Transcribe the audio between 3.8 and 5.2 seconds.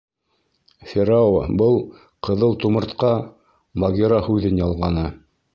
Багира һүҙен ялғаны.